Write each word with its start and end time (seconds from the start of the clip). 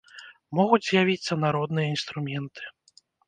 Могуць 0.59 0.81
з'явіцца 0.87 1.33
народныя 1.45 1.87
інструменты. 1.95 2.63